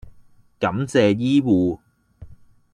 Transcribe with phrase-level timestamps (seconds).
[0.59, 1.77] 感謝醫護